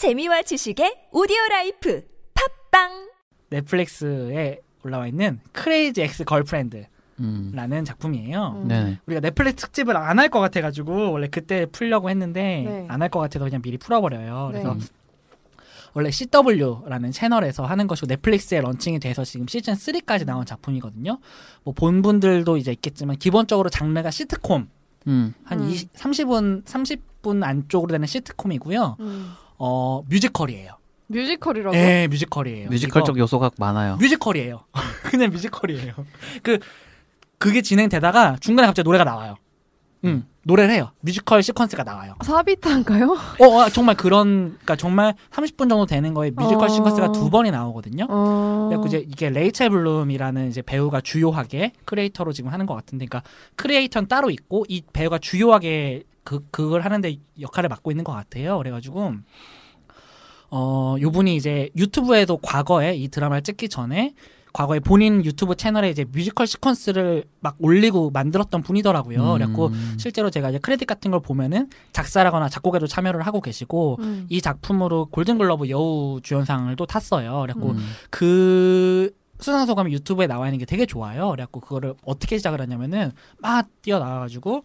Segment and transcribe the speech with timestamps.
[0.00, 2.02] 재미와 지식의 오디오 life
[2.70, 3.10] 팟빵
[3.50, 6.88] 넷플릭스에 올라와 있는 Crazy Ex-Girlfriend라는
[7.20, 7.84] 음.
[7.84, 8.62] 작품이에요.
[8.62, 8.68] 음.
[8.68, 9.00] 네네.
[9.04, 12.86] 우리가 넷플릭스 특집을 안 할 것 같아가지고 원래 그때 풀려고 했는데 네.
[12.88, 14.52] 안할 것 같아서 그냥 미리 풀어버려요.
[14.54, 14.62] 네.
[14.62, 14.78] 그래서
[15.92, 21.18] 원래 CW라는 채널에서 하는 것이고 넷플릭스에 launching이 돼서 지금 시즌 3까지 나온 작품이거든요.
[21.62, 24.66] 뭐 본 분들도 이제 있겠지만 기본적으로 장르가 시트콤
[25.08, 25.34] 음.
[25.44, 25.68] 한 음.
[25.68, 28.96] 20, 30분 30분 안쪽으로 되는 시트콤이고요.
[29.60, 29.62] 음.
[29.62, 30.72] 어 뮤지컬이에요.
[31.06, 31.76] 뮤지컬이라고?
[31.76, 32.68] 네, 뮤지컬이에요.
[32.68, 33.96] 뮤지컬적 요소가 많아요.
[33.96, 34.64] 뮤지컬이에요.
[35.04, 35.92] 그냥 뮤지컬이에요.
[36.42, 36.58] 그
[37.38, 39.36] 그게 진행되다가 중간에 갑자기 노래가 나와요.
[40.04, 40.92] 음, 노래를 해요.
[41.00, 42.14] 뮤지컬 시퀀스가 나와요.
[42.22, 43.16] 사비타인가요?
[43.40, 46.72] 어, 어, 정말 그런, 그러니까 정말 30분 정도 되는 거에 뮤지컬 어.
[46.72, 48.06] 시퀀스가 두 번이 나오거든요.
[48.08, 48.68] 어.
[48.70, 54.08] 그래서 이제 이게 레이첼 블룸이라는 이제 배우가 주요하게 creator로 지금 하는 것 같은데, 그러니까 creator는
[54.08, 58.56] 따로 있고 이 배우가 주요하게 그 그걸 하는데 역할을 맡고 있는 것 같아요.
[58.58, 59.14] 그래가지고
[60.50, 64.14] 어 요분이 이제 유튜브에도 과거에 이 드라마를 찍기 전에
[64.52, 69.22] 과거에 본인 유튜브 채널에 이제 뮤지컬 시퀀스를 막 올리고 만들었던 분이더라고요.
[69.22, 69.32] 음.
[69.34, 74.26] 그래갖고 실제로 제가 이제 크레딧 같은 걸 보면은 작사라거나 작곡에도 참여를 하고 계시고 음.
[74.28, 77.40] 이 작품으로 골든글러브 여우 주연상을 또 탔어요.
[77.42, 77.78] 그래갖고 음.
[78.10, 81.30] 그 수상 소감이 유튜브에 나와 있는 게 되게 좋아요.
[81.30, 84.64] 그래갖고 그거를 어떻게 시작을 했냐면은 막 뛰어 나와가지고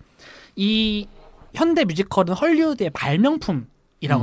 [0.55, 1.07] 이
[1.53, 3.65] 현대 뮤지컬은 헐리우드의 발명품이라고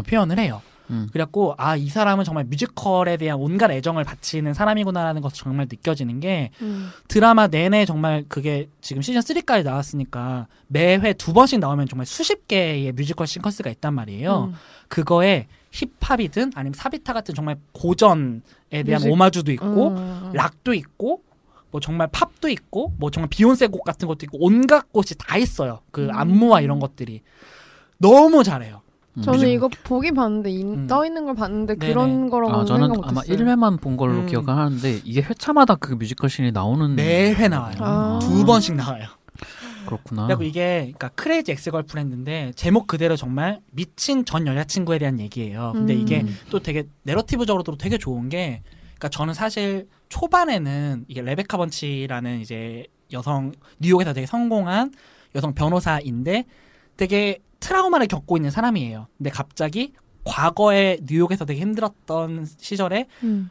[0.01, 0.03] 음.
[0.03, 0.61] 표현을 해요.
[0.93, 1.09] 음.
[1.13, 6.51] 그래갖고 아 이 사람은 정말 뮤지컬에 대한 온갖 애정을 바치는 사람이구나라는 것이 정말 느껴지는 게
[6.61, 6.91] 음.
[7.09, 12.93] 드라마 내내 정말 그게 지금 시즌 3까지 나왔으니까 매회 두 번씩 나오면 정말 수십 개의
[12.93, 14.51] 뮤지컬 시퀀스가 있단 말이에요.
[14.53, 14.55] 음.
[14.89, 18.41] 그거에 힙합이든 아니면 사비타 같은 정말 고전에
[18.85, 20.31] 대한 뮤직- 오마주도 있고 음.
[20.35, 21.23] 락도 있고
[21.71, 25.81] 뭐 정말 팝도 있고 뭐 정말 비욘세 곡 같은 것도 있고 온갖 곳이 다 있어요.
[25.91, 26.11] 그 음.
[26.13, 27.23] 안무와 이런 것들이
[27.99, 28.83] 너무 잘해요.
[29.15, 29.23] 음.
[29.23, 30.87] 저는 이거 보긴 봤는데 인, 음.
[30.87, 31.93] 떠 있는 걸 봤는데 네네.
[31.93, 33.37] 그런 거라고 아, 저는 생각 아마 못했어요.
[33.37, 34.27] 1회만 본 걸로 음.
[34.27, 37.77] 기억을 하는데 이게 회차마다 그 뮤지컬 씬이 나오는 매회 나와요.
[37.81, 38.19] 아.
[38.23, 39.07] 두 번씩 나와요.
[39.87, 40.27] 그렇구나.
[40.27, 45.73] 그리고 이게 그러니까 Crazy Ex-Girlfriend인데 제목 그대로 정말 미친 전 여자친구에 대한 얘기예요.
[45.75, 46.01] 근데 음.
[46.01, 48.63] 이게 또 되게 내러티브적으로도 되게 좋은 게
[48.95, 54.93] 그러니까 저는 사실 초반에는 이게 레베카 번치라는 이제 여성 뉴욕에서 되게 성공한
[55.35, 56.45] 여성 변호사인데
[56.97, 59.07] 되게 트라우마를 겪고 있는 사람이에요.
[59.17, 59.93] 근데 갑자기
[60.25, 63.51] 과거에 뉴욕에서 되게 힘들었던 시절에 음.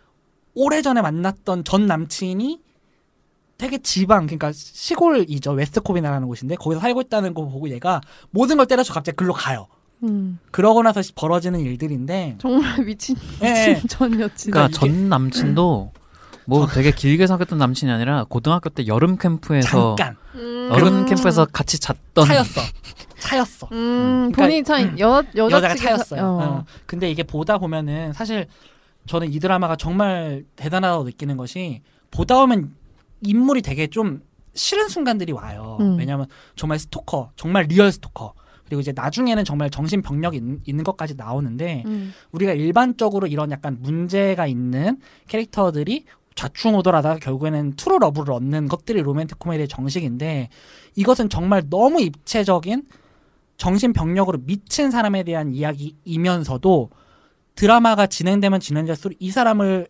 [0.54, 2.60] 오래전에 만났던 전 남친이
[3.58, 8.02] 되게 지방 그러니까 시골이죠 웨스트코비나라는 곳인데 거기서 살고 있다는 거 보고 얘가
[8.32, 9.68] 모든 걸 때려서 갑자기 글로 가요.
[10.04, 10.40] 음.
[10.52, 14.52] 그러고 나서 벌어지는 일들인데 정말 미친 예, 미친 전 여친.
[14.52, 15.92] 그러니까 이게- 전 남친도
[16.46, 20.70] 뭐 되게 길게 사귀었던 남친이 아니라 고등학교 때 여름 캠프에서 잠깐 음.
[20.72, 22.62] 여름 캠프에서 같이 잤던 차였어
[23.32, 26.22] 차였어 음, 그러니까- 본인 차 여, 여자 여자가 차였어요.
[26.22, 26.44] 어.
[26.44, 26.66] 어.
[26.86, 28.48] 근데 이게 보다 보면은 사실
[29.08, 31.82] 저는 이 드라마가 정말 대단하다고 느끼는 것이
[32.12, 32.74] 보다 보면
[33.22, 34.22] 인물이 되게 좀
[34.54, 35.78] 싫은 순간들이 와요.
[35.80, 35.98] 음.
[35.98, 38.34] 왜냐하면 정말 스토커, 정말 real 스토커.
[38.66, 42.14] 그리고 이제 나중에는 정말 정신 병력이 있는, 있는 것까지 나오는데 음.
[42.32, 44.98] 우리가 일반적으로 이런 약간 문제가 있는
[45.28, 46.06] 캐릭터들이
[46.36, 50.50] 좌충우돌하다가 결국에는 true love를 얻는 것들이 로맨틱 코미디의 정석인데
[50.96, 52.84] 이것은 정말 너무 입체적인
[53.62, 56.90] 정신병력으로 미친 사람에 대한 이야기이면서도
[57.54, 59.88] 드라마가 진행되면 진행될수록 이 사람을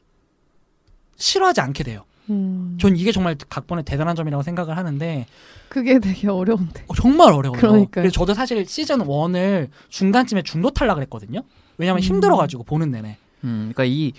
[1.15, 2.03] 싫어하지 않게 돼요.
[2.29, 2.77] 음.
[2.81, 5.25] 전 이게 정말 각본의 대단한 점이라고 생각을 하는데
[5.69, 6.83] 그게 되게 어려운데.
[6.89, 7.61] 어, 정말 어려워요.
[7.61, 7.87] 그러니까요.
[8.03, 11.43] 그래서 저도 사실 시즌 1을 중간쯤에 중도 탈락을 했거든요.
[11.77, 12.03] 왜냐면 음.
[12.03, 13.15] 힘들어가지고 보는 내내.
[13.45, 14.11] 음, 그러니까 이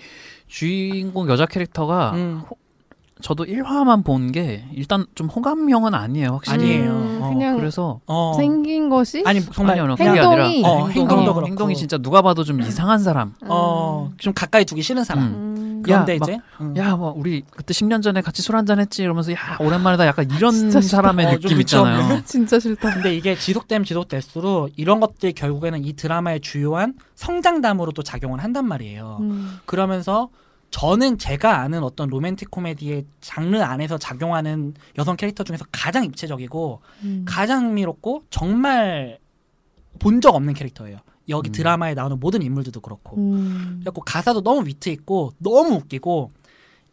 [0.47, 2.41] 주인공 여자 캐릭터가 음,
[3.23, 6.55] 저도 1화만 본 게 일단 좀 호감형은 아니에요, 확실히.
[6.75, 6.91] 아니에요.
[6.91, 8.33] 음, 어, 그냥 그래서 어.
[8.35, 11.47] 생긴 것이 아니 정말 아니요, 그냥 그게 아니라 행동이- 어, 행동도 그렇고.
[11.47, 13.33] 행동이 진짜 누가 봐도 좀 이상한 사람.
[13.47, 15.23] 어, 좀 가까이 두기 싫은 사람.
[15.23, 15.33] 음.
[15.57, 15.63] 음.
[15.85, 16.73] 그런데 야, 막, 이제 음.
[16.77, 20.05] 야, 뭐 우리 그때 10년 전에 같이 술 한잔 했지 이러면서 야, 오랜만이다.
[20.07, 20.71] 약간 이런.
[20.81, 21.59] 사람의 어, 좀 느낌.
[21.61, 22.21] 있잖아요.
[22.25, 22.93] 진짜 싫다.
[22.93, 29.17] 근데 이게 지속되면 지속될수록 이런 것들이 결국에는 이 드라마의 주요한 성장담으로 또 작용을 한단 말이에요.
[29.21, 29.59] 음.
[29.65, 30.29] 그러면서
[30.73, 37.25] 저는 제가 아는 어떤 로맨틱 코미디의 장르 안에서 작용하는 여성 캐릭터 중에서 가장 입체적이고 음.
[37.27, 39.19] 가장 흥미롭고 정말
[39.99, 40.97] 본 적 없는 캐릭터예요.
[41.29, 41.51] 여기 음.
[41.51, 43.17] 드라마에 나오는 모든 인물들도 그렇고.
[43.17, 43.75] 음.
[43.81, 46.31] 그래갖고 가사도 너무 위트 있고 너무 웃기고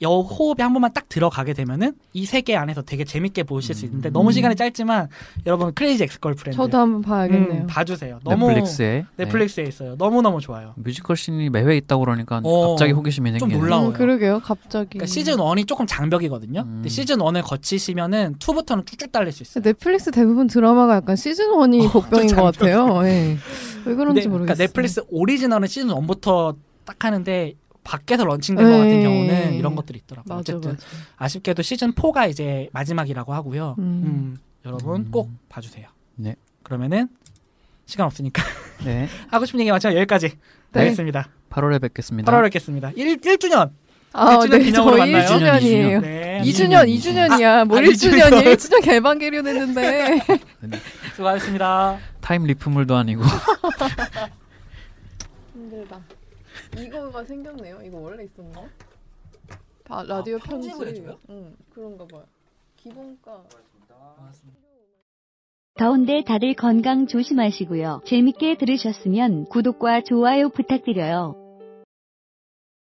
[0.03, 4.09] 여 호흡이 한 번만 딱 들어가게 되면은 이 세계 안에서 되게 재밌게 보실 수 있는데
[4.09, 4.13] 음.
[4.15, 5.09] 너무 시간이 짧지만
[5.47, 7.63] 여러분 Crazy Ex-Girlfriend 저도 한번 봐야겠네요.
[7.63, 8.21] 음, 봐주세요.
[8.25, 9.25] 너무 넷플릭스에 네.
[9.25, 9.97] 넷플릭스에 있어요.
[9.99, 10.73] 너무 너무 좋아요.
[10.77, 13.63] 뮤지컬 씬이 매회 있다고 그러니까 어, 갑자기 호기심이 좀 생기네요.
[13.63, 13.89] 놀라워요.
[13.89, 14.41] 음, 그러게요.
[14.41, 14.91] 갑자기.
[14.91, 16.61] 그러니까 시즌 1이 조금 장벽이거든요.
[16.61, 16.73] 음.
[16.77, 19.63] 근데 시즌 1을 거치시면은 2부터는 쭉쭉 달릴 수 있어요.
[19.63, 23.03] 넷플릭스 대부분 드라마가 약간 시즌 1이 어, 복병인 좀것 같아요.
[23.05, 23.37] 예.
[23.85, 24.29] 왜 그런지 근데 모르겠어요.
[24.29, 26.57] 그러니까 넷플릭스 오리지널은 시즌 1부터
[26.87, 29.03] 딱 하는데 밖에서 launching된 것 같은 에이.
[29.03, 30.37] 경우는 이런 것들이 있더라고요.
[30.37, 30.87] 맞아, 어쨌든 맞아.
[31.17, 33.75] 아쉽게도 시즌 4가 이제 마지막이라고 하고요.
[33.79, 34.03] 음.
[34.05, 35.11] 음, 여러분 음.
[35.11, 35.87] 꼭 봐주세요.
[36.17, 36.37] 네.
[36.63, 37.09] 그러면은
[37.87, 38.43] 시간 없으니까
[38.85, 39.09] 네.
[39.31, 40.29] 하고 싶은 얘기 마치면 여기까지
[40.73, 40.81] 네.
[40.81, 41.29] 하겠습니다.
[41.51, 42.31] 8월에 뵙겠습니다.
[42.33, 42.93] 8월 뵙겠습니다.
[42.95, 43.71] 1, 1주년.
[44.13, 44.65] 아, 일주년 네.
[44.65, 45.29] 기념으로 만나요?
[45.29, 46.01] 1주년이에요.
[46.03, 46.41] 네.
[46.45, 47.65] 2주년, 2주년이야.
[47.67, 48.45] 뭘 아, 1주년이야.
[48.57, 50.21] 1주년 개방개련 했는데.
[51.15, 51.99] 수고하셨습니다.
[52.21, 53.23] 타임 리프물도 아니고
[55.55, 56.01] 힘들다.
[56.79, 57.83] 이거가 생겼네요.
[57.83, 58.69] 이거 원래 있었나?
[59.89, 61.03] 아, 라디오 아, 편집을 편집.
[61.03, 61.19] 해줘요?
[61.31, 62.25] 응, 그런가 봐요.
[62.77, 63.45] 기본가.
[65.75, 68.03] 더운데 다들 건강 조심하시고요.
[68.05, 71.50] 재밌게 들으셨으면 구독과 좋아요 부탁드려요.